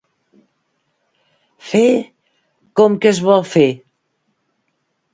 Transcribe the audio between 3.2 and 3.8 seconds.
vol fer.